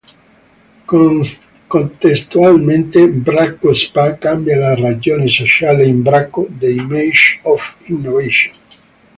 [1.67, 8.55] Contestualmente Bracco Spa cambia la ragione sociale in Bracco the Image of Innovation.